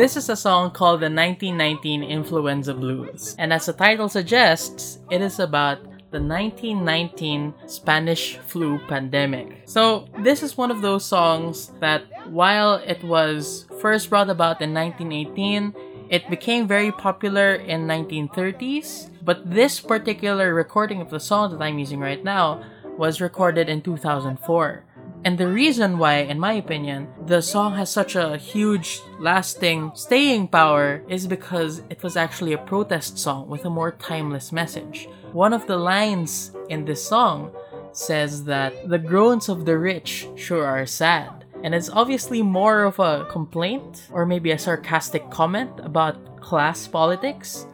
[0.00, 5.20] This is a song called the 1919 Influenza Blues, and as the title suggests, it
[5.20, 9.60] is about the 1919 Spanish flu pandemic.
[9.66, 14.72] So, this is one of those songs that, while it was first brought about in
[14.72, 15.74] 1918,
[16.08, 21.78] it became very popular in 1930s, but this particular recording of the song that I'm
[21.78, 22.64] using right now
[22.96, 24.82] was recorded in 2004.
[25.22, 30.48] And the reason why, in my opinion, the song has such a huge, lasting, staying
[30.48, 35.08] power is because it was actually a protest song with a more timeless message.
[35.32, 37.52] One of the lines in this song
[37.92, 41.44] says that the groans of the rich sure are sad.
[41.62, 47.66] And it's obviously more of a complaint or maybe a sarcastic comment about class politics,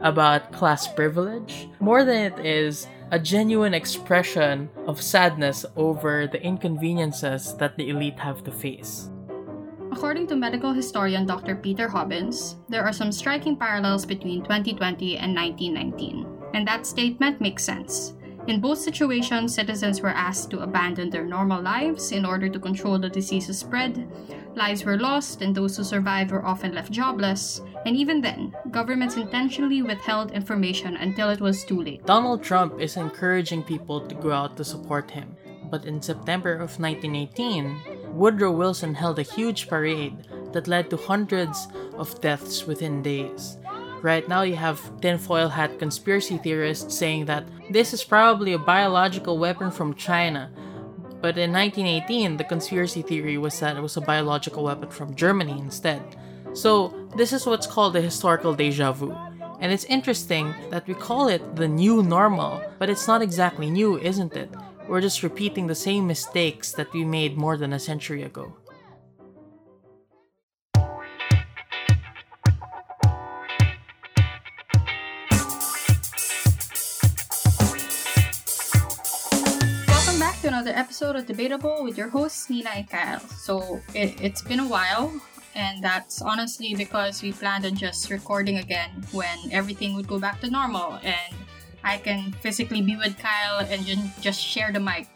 [0.00, 7.54] about class privilege, more than it is a genuine expression of sadness over the inconveniences
[7.56, 9.08] that the elite have to face.
[9.90, 11.56] According to medical historian Dr.
[11.56, 17.64] Peter Hobbins, there are some striking parallels between 2020 and 1919, and that statement makes
[17.64, 18.14] sense.
[18.46, 22.98] In both situations, citizens were asked to abandon their normal lives in order to control
[22.98, 24.08] the disease's spread.
[24.54, 27.60] Lives were lost, and those who survived were often left jobless.
[27.86, 32.04] And even then, governments intentionally withheld information until it was too late.
[32.06, 35.36] Donald Trump is encouraging people to go out to support him.
[35.70, 41.68] But in September of 1918, Woodrow Wilson held a huge parade that led to hundreds
[41.94, 43.58] of deaths within days.
[44.00, 49.38] Right now, you have tinfoil hat conspiracy theorists saying that this is probably a biological
[49.38, 50.50] weapon from China.
[51.20, 55.58] But in 1918, the conspiracy theory was that it was a biological weapon from Germany
[55.58, 56.16] instead.
[56.54, 59.16] So, this is what's called a historical deja vu.
[59.60, 63.98] And it's interesting that we call it the new normal, but it's not exactly new,
[63.98, 64.50] isn't it?
[64.88, 68.56] We're just repeating the same mistakes that we made more than a century ago.
[79.86, 83.20] Welcome back to another episode of Debatable with your hosts, Nina and Kyle.
[83.20, 85.12] So, it, it's been a while,
[85.58, 90.40] and that's honestly because we planned on just recording again when everything would go back
[90.40, 91.34] to normal and
[91.82, 95.08] I can physically be with Kyle and ju- just share the mic.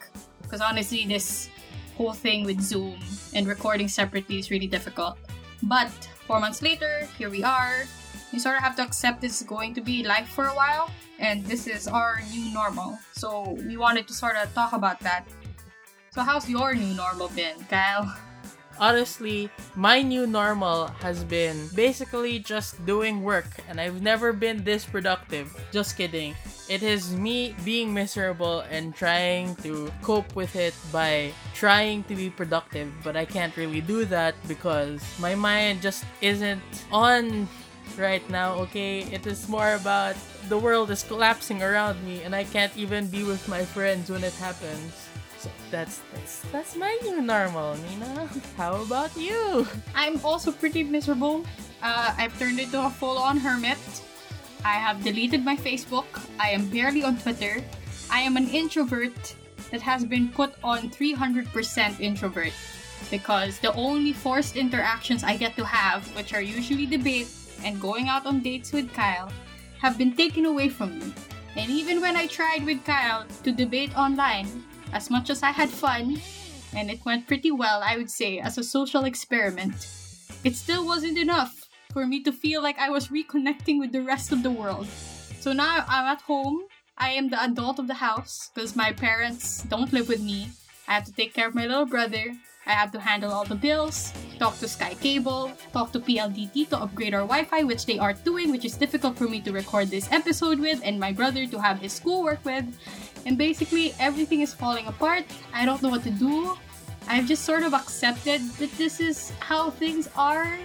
[0.42, 1.48] Because honestly, this
[1.96, 2.98] whole thing with Zoom
[3.34, 5.16] and recording separately is really difficult.
[5.62, 5.90] But
[6.26, 7.84] four months later, here we are.
[8.32, 10.90] You sort of have to accept this is going to be life for a while,
[11.18, 12.98] and this is our new normal.
[13.12, 15.24] So we wanted to sort of talk about that.
[16.10, 18.10] So how's your new normal been, Kyle?
[18.78, 24.84] Honestly, my new normal has been basically just doing work, and I've never been this
[24.84, 25.54] productive.
[25.70, 26.34] Just kidding.
[26.68, 32.30] It is me being miserable and trying to cope with it by trying to be
[32.30, 37.48] productive, but I can't really do that because my mind just isn't on
[37.98, 39.00] right now, okay?
[39.00, 40.16] It is more about
[40.48, 44.24] the world is collapsing around me and I can't even be with my friends when
[44.24, 45.01] it happens.
[45.42, 48.30] So that's that's that's my new normal, Nina.
[48.56, 49.66] How about you?
[49.92, 51.42] I'm also pretty miserable.
[51.82, 53.82] Uh, I've turned into a full-on hermit.
[54.64, 56.06] I have deleted my Facebook.
[56.38, 57.58] I am barely on Twitter.
[58.06, 59.34] I am an introvert
[59.74, 61.50] that has been put on 300%
[61.98, 62.54] introvert
[63.10, 67.26] because the only forced interactions I get to have, which are usually debate
[67.64, 69.32] and going out on dates with Kyle,
[69.80, 71.12] have been taken away from me.
[71.56, 74.46] And even when I tried with Kyle to debate online,
[74.92, 76.20] as much as I had fun,
[76.74, 79.86] and it went pretty well, I would say, as a social experiment,
[80.44, 84.32] it still wasn't enough for me to feel like I was reconnecting with the rest
[84.32, 84.86] of the world.
[85.40, 86.62] So now I'm at home.
[86.96, 90.50] I am the adult of the house because my parents don't live with me.
[90.88, 92.34] I have to take care of my little brother.
[92.66, 96.78] I have to handle all the bills, talk to Sky Cable, talk to PLDT to
[96.78, 99.88] upgrade our Wi Fi, which they are doing, which is difficult for me to record
[99.88, 102.64] this episode with, and my brother to have his schoolwork with.
[103.26, 105.24] And basically, everything is falling apart.
[105.52, 106.56] I don't know what to do.
[107.08, 110.58] I've just sort of accepted that this is how things are,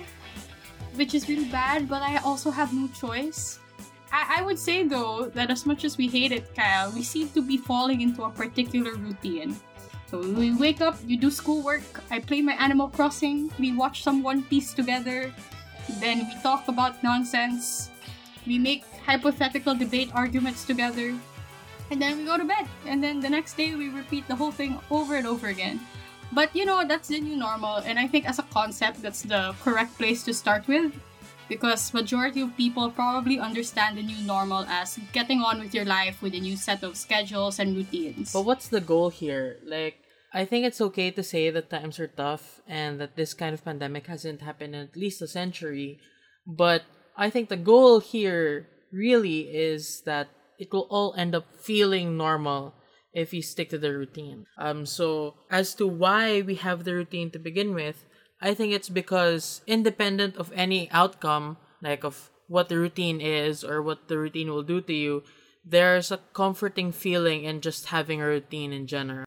[0.95, 3.57] which is really bad, but I also have no choice.
[4.12, 7.30] I, I would say though that as much as we hate it, Kyle, we seem
[7.30, 9.57] to be falling into a particular routine.
[10.07, 14.24] So we wake up, you do schoolwork, I play my Animal Crossing, we watch some
[14.24, 15.33] One Piece together,
[16.00, 17.92] then we talk about nonsense,
[18.48, 21.13] we make hypothetical debate arguments together,
[21.92, 22.68] and then we go to bed.
[22.86, 25.81] And then the next day we repeat the whole thing over and over again.
[26.31, 29.56] But you know, that's the new normal, and I think as a concept, that's the
[29.62, 30.95] correct place to start with.
[31.50, 36.22] Because majority of people probably understand the new normal as getting on with your life
[36.22, 38.34] with a new set of schedules and routines.
[38.34, 39.58] But what's the goal here?
[39.66, 39.96] Like,
[40.34, 43.64] I think it's okay to say that times are tough and that this kind of
[43.64, 46.00] pandemic hasn't happened in at least a century.
[46.46, 46.84] But
[47.16, 50.28] I think the goal here really is that
[50.60, 52.74] it will all end up feeling normal
[53.14, 54.46] if you stick to the routine.
[54.58, 58.06] Um, so as to why we have the routine to begin with,
[58.42, 63.81] I think it's because independent of any outcome, like of what the routine is or
[63.81, 65.24] what the routine will do to you,
[65.66, 69.25] there's a comforting feeling in just having a routine in general.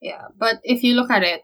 [0.00, 1.42] Yeah, but if you look at it,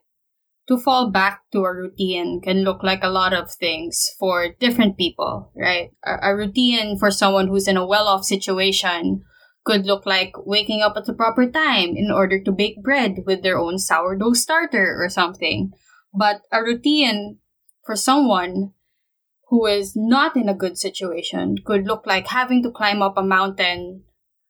[0.68, 4.98] to fall back to a routine can look like a lot of things for different
[4.98, 5.90] people, right?
[6.04, 9.22] A, a routine for someone who's in a well off situation
[9.64, 13.42] could look like waking up at the proper time in order to bake bread with
[13.42, 15.72] their own sourdough starter or something.
[16.14, 17.38] But a routine
[17.84, 18.72] for someone
[19.48, 23.22] who is not in a good situation could look like having to climb up a
[23.22, 24.04] mountain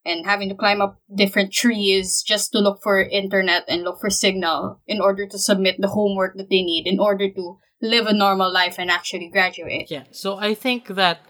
[0.05, 4.10] and having to climb up different trees just to look for internet and look for
[4.10, 8.12] signal in order to submit the homework that they need in order to live a
[8.12, 9.90] normal life and actually graduate.
[9.90, 10.05] Yeah.
[10.10, 11.20] So I think that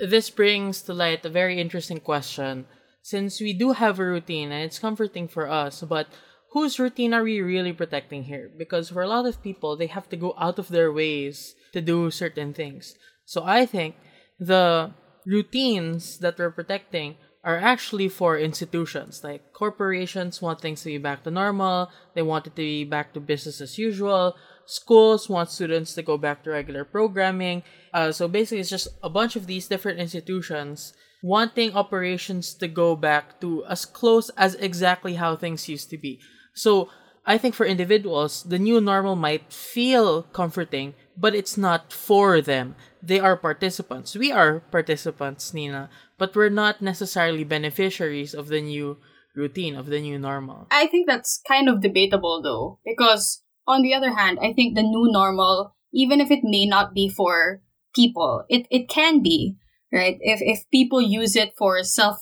[0.00, 2.66] this brings to light a very interesting question
[3.02, 6.08] since we do have a routine and it's comforting for us, but
[6.54, 8.48] whose routine are we really protecting here?
[8.56, 11.82] Because for a lot of people, they have to go out of their ways to
[11.82, 12.94] do certain things.
[13.26, 13.96] So I think
[14.38, 14.94] the
[15.26, 19.24] routines that we're protecting are actually for institutions.
[19.24, 23.12] Like corporations want things to be back to normal, they want it to be back
[23.14, 24.36] to business as usual.
[24.64, 27.64] Schools want students to go back to regular programming.
[27.92, 32.94] Uh, so basically, it's just a bunch of these different institutions wanting operations to go
[32.94, 36.20] back to as close as exactly how things used to be.
[36.54, 36.88] So
[37.26, 42.76] I think for individuals, the new normal might feel comforting, but it's not for them.
[43.02, 44.14] They are participants.
[44.14, 48.98] We are participants, Nina but we're not necessarily beneficiaries of the new
[49.34, 50.66] routine, of the new normal.
[50.70, 54.82] I think that's kind of debatable though, because on the other hand, I think the
[54.82, 57.62] new normal, even if it may not be for
[57.94, 59.56] people, it, it can be,
[59.92, 60.18] right?
[60.20, 62.18] If, if people use it for self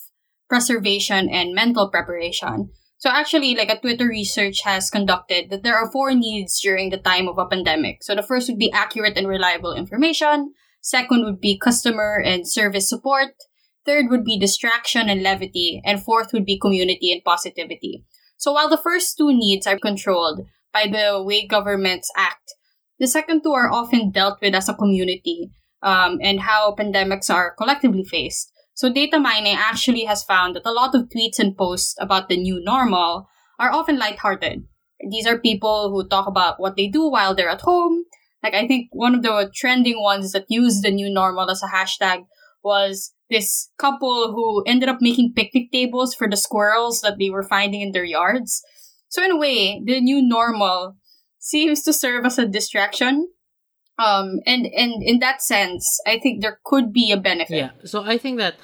[0.49, 2.70] preservation and mental preparation.
[3.02, 7.02] So actually, like a Twitter research has conducted that there are four needs during the
[7.02, 8.04] time of a pandemic.
[8.04, 10.52] So the first would be accurate and reliable information.
[10.82, 13.34] Second would be customer and service support.
[13.84, 15.82] Third would be distraction and levity.
[15.84, 18.04] And fourth would be community and positivity.
[18.37, 22.54] So while the first two needs are controlled by the way governments act,
[23.00, 25.50] the second two are often dealt with as a community
[25.82, 28.51] um, and how pandemics are collectively faced.
[28.75, 32.37] So data mining actually has found that a lot of tweets and posts about the
[32.37, 33.29] new normal
[33.59, 34.65] are often lighthearted.
[35.11, 38.05] These are people who talk about what they do while they're at home.
[38.43, 41.75] Like I think one of the trending ones that used the new normal as a
[41.75, 42.25] hashtag
[42.65, 47.43] was this couple who ended up making picnic tables for the squirrels that they were
[47.43, 48.63] finding in their yards.
[49.09, 50.97] So in a way, the new normal
[51.39, 53.29] seems to serve as a distraction.
[54.02, 57.56] Um, and, and in that sense, I think there could be a benefit.
[57.56, 57.70] Yeah.
[57.84, 58.56] So I think that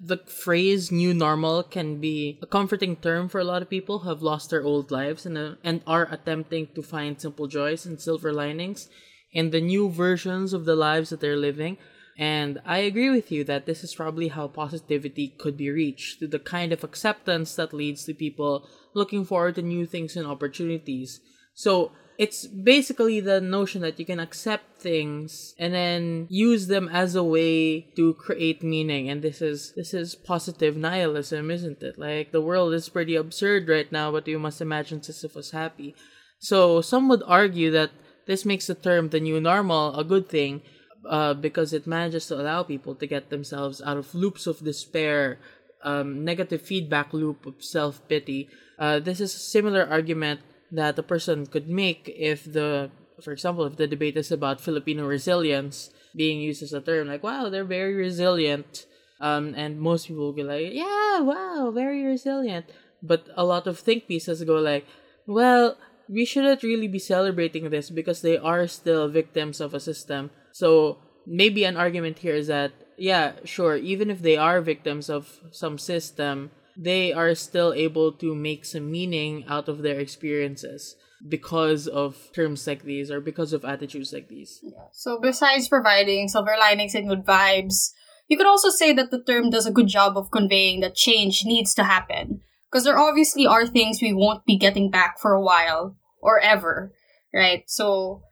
[0.00, 4.08] the phrase new normal can be a comforting term for a lot of people who
[4.08, 8.00] have lost their old lives and, uh, and are attempting to find simple joys and
[8.00, 8.88] silver linings
[9.32, 11.76] in the new versions of the lives that they're living.
[12.18, 16.28] And I agree with you that this is probably how positivity could be reached through
[16.28, 21.20] the kind of acceptance that leads to people looking forward to new things and opportunities.
[21.56, 27.14] So it's basically the notion that you can accept things and then use them as
[27.14, 29.08] a way to create meaning.
[29.08, 31.98] And this is this is positive nihilism isn't it?
[31.98, 35.96] Like the world is pretty absurd right now but you must imagine sisyphus happy.
[36.38, 37.90] So some would argue that
[38.26, 40.60] this makes the term the new normal a good thing
[41.08, 45.38] uh, because it manages to allow people to get themselves out of loops of despair,
[45.82, 48.48] um, negative feedback loop of self pity.
[48.78, 50.40] Uh, this is a similar argument
[50.72, 52.90] that a person could make if the,
[53.22, 57.22] for example, if the debate is about Filipino resilience being used as a term, like
[57.22, 58.86] wow, they're very resilient,
[59.20, 62.66] um, and most people will be like, yeah, wow, very resilient.
[63.02, 64.86] But a lot of think pieces go like,
[65.26, 65.76] well,
[66.08, 70.96] we shouldn't really be celebrating this because they are still victims of a system so
[71.26, 75.76] maybe an argument here is that yeah, sure, even if they are victims of some
[75.76, 82.30] system, they are still able to make some meaning out of their experiences because of
[82.34, 84.60] terms like these or because of attitudes like these.
[84.62, 84.84] Yeah.
[84.92, 87.92] So besides providing silver linings and good vibes,
[88.28, 91.44] you could also say that the term does a good job of conveying that change
[91.44, 92.40] needs to happen.
[92.70, 96.92] Because there obviously are things we won't be getting back for a while or ever,
[97.32, 97.62] right?
[97.66, 98.22] So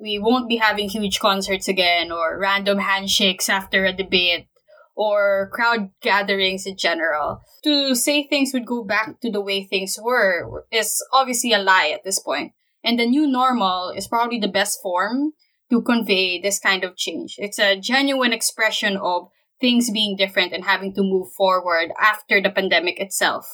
[0.00, 4.48] we won't be having huge concerts again or random handshakes after a debate
[4.96, 7.40] or crowd gatherings in general.
[7.64, 11.90] To say things would go back to the way things were is obviously a lie
[11.94, 12.52] at this point.
[12.82, 15.32] And the new normal is probably the best form
[15.70, 17.34] to convey this kind of change.
[17.38, 19.28] It's a genuine expression of
[19.60, 23.46] things being different and having to move forward after the pandemic itself,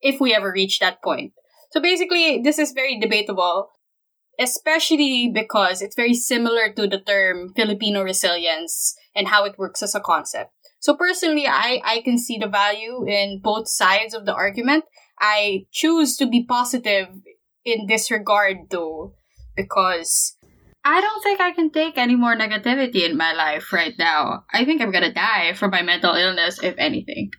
[0.00, 1.32] if we ever reach that point.
[1.72, 3.68] So basically, this is very debatable,
[4.38, 9.94] especially because it's very similar to the term Filipino resilience and how it works as
[9.94, 10.52] a concept.
[10.80, 14.84] So personally, I, I can see the value in both sides of the argument.
[15.20, 17.08] I choose to be positive
[17.64, 19.14] in this regard though,
[19.56, 20.36] because
[20.84, 24.44] I don't think I can take any more negativity in my life right now.
[24.52, 27.30] I think I'm gonna die from my mental illness, if anything.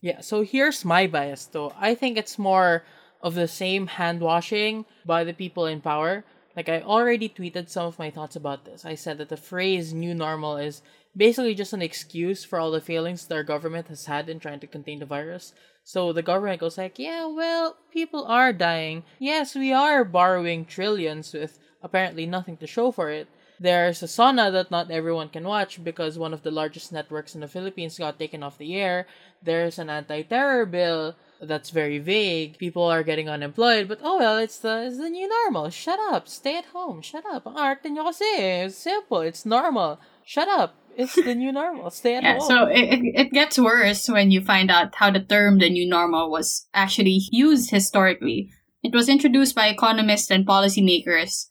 [0.00, 1.72] Yeah, so here's my bias though.
[1.78, 2.84] I think it's more
[3.22, 6.24] of the same hand washing by the people in power.
[6.56, 8.84] Like I already tweeted some of my thoughts about this.
[8.84, 10.82] I said that the phrase new normal is
[11.16, 14.60] basically just an excuse for all the failings that our government has had in trying
[14.60, 15.52] to contain the virus.
[15.84, 19.04] So the government goes like, yeah, well, people are dying.
[19.18, 23.28] Yes, we are borrowing trillions with apparently nothing to show for it.
[23.58, 27.42] There's a SONA that not everyone can watch because one of the largest networks in
[27.42, 29.06] the Philippines got taken off the air.
[29.42, 32.58] There's an anti-terror bill that's very vague.
[32.58, 35.70] People are getting unemployed, but oh well, it's the it's the new normal.
[35.70, 36.28] Shut up.
[36.28, 37.02] Stay at home.
[37.02, 37.46] Shut up.
[37.46, 38.24] Arte nyo kasi.
[38.64, 39.20] It's simple.
[39.20, 39.98] It's normal.
[40.24, 40.74] Shut up.
[40.96, 41.90] It's the new normal.
[41.90, 42.48] Stay at yeah, home.
[42.48, 46.30] so it, it gets worse when you find out how the term the new normal
[46.30, 48.50] was actually used historically.
[48.82, 51.50] It was introduced by economists and policymakers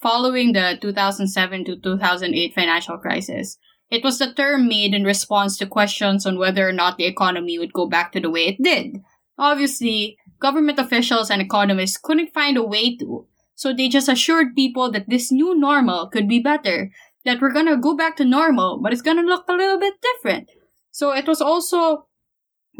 [0.00, 3.58] following the 2007 to 2008 financial crisis.
[3.90, 7.58] It was the term made in response to questions on whether or not the economy
[7.58, 9.02] would go back to the way it did.
[9.38, 14.90] Obviously, government officials and economists couldn't find a way to, so they just assured people
[14.90, 16.90] that this new normal could be better,
[17.24, 20.50] that we're gonna go back to normal, but it's gonna look a little bit different.
[20.90, 22.06] So it was also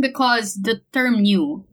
[0.00, 1.64] because the term new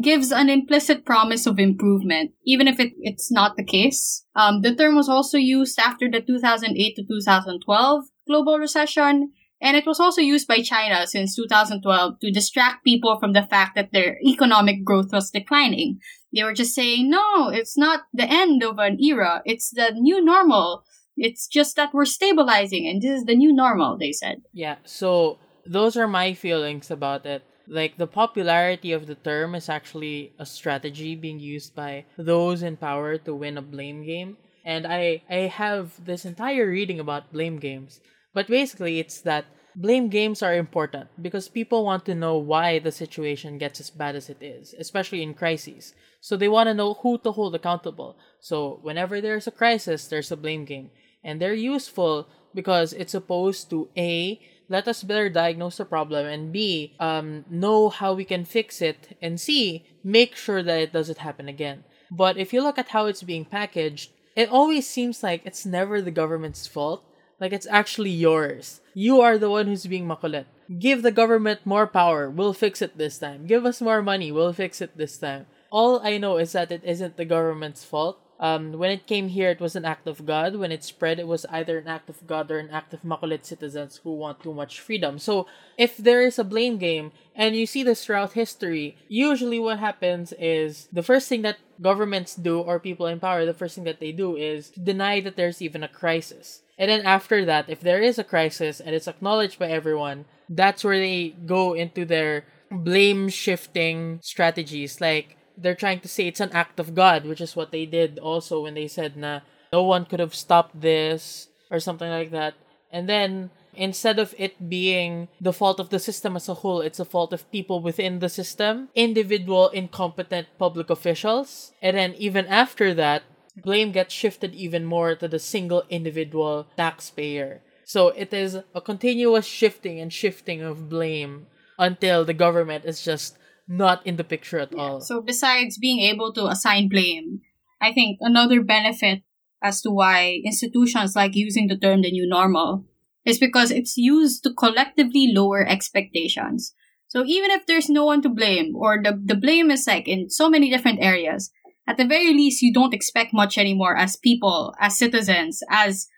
[0.00, 4.24] gives an implicit promise of improvement, even if it, it's not the case.
[4.34, 9.32] Um, the term was also used after the 2008 to 2012 global recession,
[9.62, 13.76] and it was also used by China since 2012 to distract people from the fact
[13.76, 16.00] that their economic growth was declining.
[16.34, 19.40] They were just saying, no, it's not the end of an era.
[19.44, 20.82] It's the new normal.
[21.16, 24.42] It's just that we're stabilizing and this is the new normal, they said.
[24.52, 27.44] Yeah, so those are my feelings about it.
[27.68, 32.76] Like the popularity of the term is actually a strategy being used by those in
[32.76, 34.38] power to win a blame game.
[34.64, 38.00] And I I have this entire reading about blame games
[38.34, 42.92] but basically, it's that blame games are important because people want to know why the
[42.92, 45.94] situation gets as bad as it is, especially in crises.
[46.20, 48.16] So they want to know who to hold accountable.
[48.40, 50.90] So whenever there's a crisis, there's a blame game.
[51.24, 56.52] And they're useful because it's supposed to A, let us better diagnose the problem, and
[56.52, 61.18] B, um, know how we can fix it, and C, make sure that it doesn't
[61.18, 61.84] happen again.
[62.10, 66.00] But if you look at how it's being packaged, it always seems like it's never
[66.00, 67.04] the government's fault
[67.42, 68.80] like it's actually yours.
[68.94, 70.46] You are the one who's being makulit.
[70.78, 72.30] Give the government more power.
[72.30, 73.48] We'll fix it this time.
[73.50, 74.30] Give us more money.
[74.30, 75.46] We'll fix it this time.
[75.68, 78.21] All I know is that it isn't the government's fault.
[78.42, 80.56] Um, when it came here, it was an act of God.
[80.56, 83.44] When it spread, it was either an act of God or an act of makulit
[83.44, 85.20] citizens who want too much freedom.
[85.20, 85.46] So,
[85.78, 90.34] if there is a blame game, and you see this throughout history, usually what happens
[90.40, 94.00] is the first thing that governments do or people in power, the first thing that
[94.00, 96.62] they do is deny that there's even a crisis.
[96.76, 100.82] And then after that, if there is a crisis and it's acknowledged by everyone, that's
[100.82, 105.00] where they go into their blame shifting strategies.
[105.00, 108.18] Like, they're trying to say it's an act of God, which is what they did
[108.18, 109.40] also when they said na
[109.72, 112.54] no one could have stopped this or something like that.
[112.90, 117.00] And then instead of it being the fault of the system as a whole, it's
[117.00, 121.72] a fault of people within the system, individual incompetent public officials.
[121.80, 123.22] And then even after that,
[123.56, 127.62] blame gets shifted even more to the single individual taxpayer.
[127.84, 131.46] So it is a continuous shifting and shifting of blame
[131.78, 133.36] until the government is just
[133.68, 134.78] not in the picture at yeah.
[134.78, 135.00] all.
[135.00, 137.40] So besides being able to assign blame,
[137.80, 139.22] I think another benefit
[139.62, 142.84] as to why institutions like using the term the new normal
[143.24, 146.74] is because it's used to collectively lower expectations.
[147.08, 150.30] So even if there's no one to blame or the, the blame is like in
[150.30, 151.50] so many different areas,
[151.86, 156.08] at the very least you don't expect much anymore as people, as citizens, as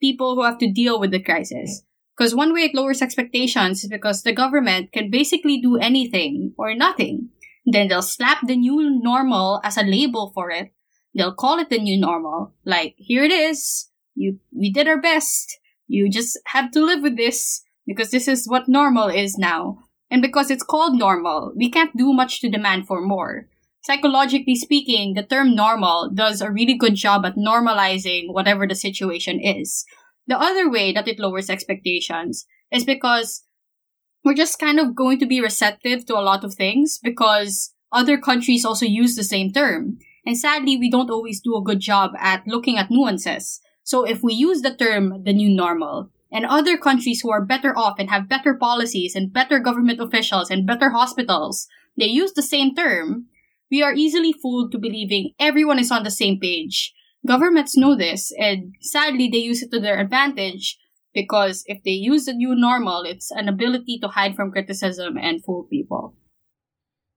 [0.00, 1.82] people who have to deal with the crisis.
[2.22, 6.72] Because one way it lowers expectations is because the government can basically do anything or
[6.72, 7.30] nothing.
[7.66, 10.72] Then they'll slap the new normal as a label for it.
[11.16, 12.54] They'll call it the new normal.
[12.64, 13.90] Like, here it is.
[14.14, 15.58] You, we did our best.
[15.88, 17.64] You just have to live with this.
[17.88, 19.78] because this is what normal is now.
[20.08, 23.48] And because it's called normal, we can't do much to demand for more.
[23.82, 29.40] Psychologically speaking, the term normal does a really good job at normalizing whatever the situation
[29.40, 29.84] is.
[30.26, 33.42] The other way that it lowers expectations is because
[34.24, 38.18] we're just kind of going to be receptive to a lot of things because other
[38.18, 39.98] countries also use the same term.
[40.24, 43.60] And sadly, we don't always do a good job at looking at nuances.
[43.82, 47.76] So if we use the term the new normal, and other countries who are better
[47.76, 52.42] off and have better policies and better government officials and better hospitals, they use the
[52.42, 53.26] same term,
[53.70, 56.94] we are easily fooled to believing everyone is on the same page.
[57.26, 60.78] Governments know this, and sadly they use it to their advantage
[61.14, 65.44] because if they use the new normal, it's an ability to hide from criticism and
[65.44, 66.16] fool people.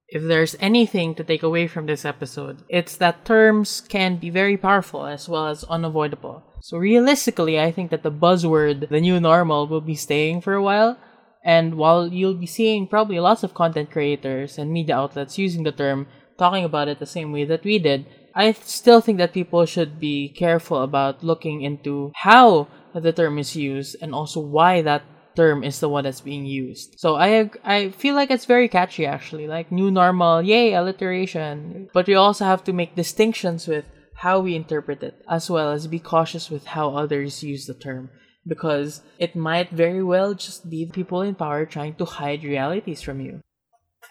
[0.08, 4.56] If there's anything to take away from this episode, it's that terms can be very
[4.56, 6.44] powerful as well as unavoidable.
[6.62, 10.62] So realistically, I think that the buzzword, the new normal, will be staying for a
[10.62, 10.96] while.
[11.44, 15.72] And while you'll be seeing probably lots of content creators and media outlets using the
[15.72, 16.06] term,
[16.38, 18.06] talking about it the same way that we did,
[18.36, 23.56] I still think that people should be careful about looking into how the term is
[23.56, 25.02] used and also why that
[25.34, 26.96] term is the one that's being used.
[26.98, 31.88] So I I feel like it's very catchy actually, like new normal, yay alliteration.
[31.92, 35.86] But we also have to make distinctions with how we interpret it, as well as
[35.86, 38.10] be cautious with how others use the term,
[38.46, 43.20] because it might very well just be people in power trying to hide realities from
[43.20, 43.40] you.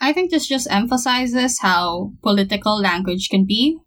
[0.01, 3.79] I think this just emphasizes how political language can be,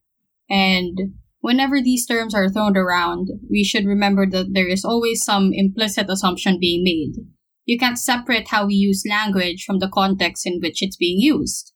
[0.49, 0.99] and
[1.41, 6.09] whenever these terms are thrown around, we should remember that there is always some implicit
[6.09, 7.25] assumption being made.
[7.65, 11.73] You can't separate how we use language from the context in which it's being used.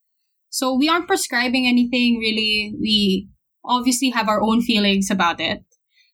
[0.48, 2.74] So we aren't prescribing anything really.
[2.80, 3.28] We
[3.64, 5.64] obviously have our own feelings about it.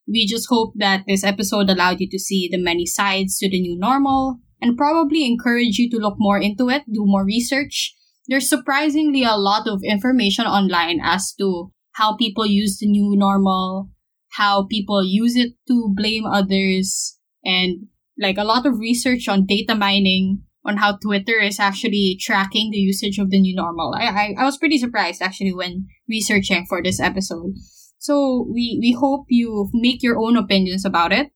[0.06, 3.60] We just hope that this episode allowed you to see the many sides to the
[3.60, 7.94] new normal and probably encourage you to look more into it, do more research.
[8.26, 13.90] There's surprisingly a lot of information online as to how people use the new normal,
[14.30, 19.74] how people use it to blame others, and like a lot of research on data
[19.74, 23.94] mining on how Twitter is actually tracking the usage of the new normal.
[23.96, 27.54] I, I, I was pretty surprised actually when researching for this episode.
[27.98, 31.28] So we, we hope you make your own opinions about it.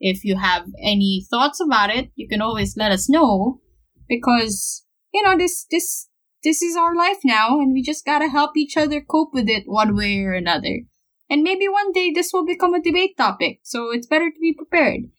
[0.00, 3.60] If you have any thoughts about it, you can always let us know
[4.08, 6.07] because, you know, this, this
[6.42, 9.64] this is our life now, and we just gotta help each other cope with it
[9.66, 10.82] one way or another.
[11.30, 14.54] And maybe one day this will become a debate topic, so it's better to be
[14.54, 15.10] prepared.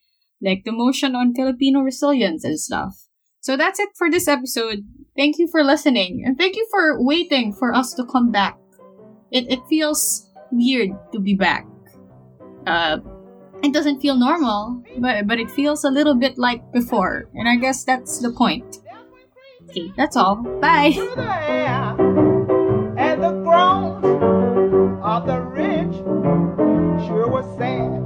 [0.41, 2.95] Like the motion on Filipino resilience and stuff.
[3.41, 4.86] So that's it for this episode.
[5.15, 8.58] Thank you for listening, and thank you for waiting for us to come back.
[9.32, 11.67] It, it feels weird to be back.
[12.65, 12.99] Uh,
[13.62, 17.58] it doesn't feel normal, but, but it feels a little bit like before, and I
[17.58, 18.77] guess that's the point.
[19.69, 20.38] Okay, that's all.
[20.38, 20.93] Bye.
[22.97, 24.03] and the groans
[25.03, 25.95] of the rich
[27.08, 27.29] sure
[27.60, 27.99] sad.